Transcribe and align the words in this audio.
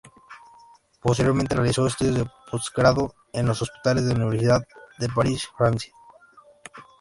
Posteriormente, 0.99 1.53
realizó 1.55 1.85
estudios 1.85 2.15
de 2.15 2.31
post-grado 2.49 3.13
en 3.33 3.45
los 3.45 3.61
hospitales 3.61 4.03
de 4.07 4.15
la 4.17 4.25
Universidad 4.25 4.63
de 4.97 5.07
Paris, 5.09 5.47
Francia. 5.55 5.93